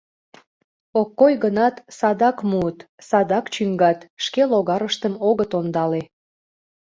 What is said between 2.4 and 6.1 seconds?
муыт, садак чӱҥгат— шке логарыштым огыт ондале.